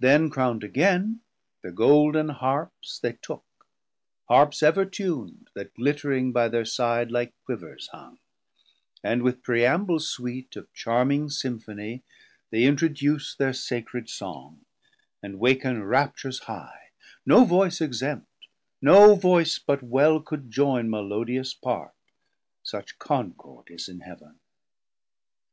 [0.00, 1.20] Then Crown'd again
[1.62, 3.44] thir gold'n Harps they took,
[4.28, 8.18] Harps ever tun'd, that glittering by their side Like Quivers hung,
[9.04, 12.02] and with Praeamble sweet Of charming symphonie
[12.50, 14.64] they introduce Thir sacred Song,
[15.22, 16.88] and waken raptures high;
[17.24, 18.48] No voice exempt,
[18.82, 21.94] no voice but well could joine 370 Melodious part,
[22.64, 24.40] such concord is in Heav'n.